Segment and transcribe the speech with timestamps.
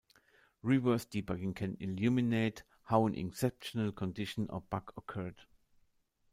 [0.63, 5.41] Reverse debugging can illuminate how an exceptional condition or bug occurred.